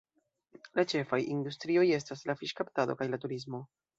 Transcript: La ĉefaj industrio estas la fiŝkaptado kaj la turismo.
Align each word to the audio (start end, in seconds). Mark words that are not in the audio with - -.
La 0.79 0.85
ĉefaj 0.93 1.19
industrio 1.35 1.85
estas 1.99 2.25
la 2.31 2.37
fiŝkaptado 2.41 2.99
kaj 3.03 3.09
la 3.13 3.23
turismo. 3.27 3.63